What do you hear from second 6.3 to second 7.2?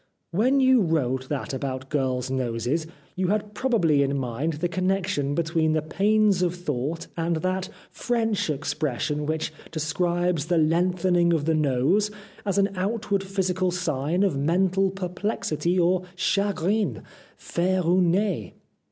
of thought